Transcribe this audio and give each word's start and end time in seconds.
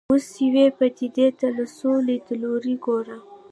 اوس 0.11 0.27
یوې 0.45 0.65
پدیدې 0.77 1.27
ته 1.39 1.47
له 1.57 1.65
څو 1.77 1.91
لیدلوریو 2.07 2.81
ګورو. 2.85 3.17